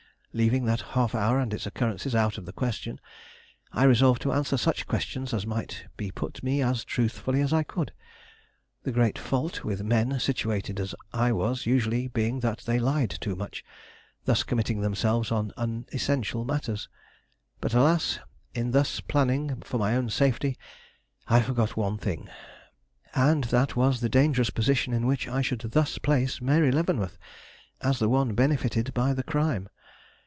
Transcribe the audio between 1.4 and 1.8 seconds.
and its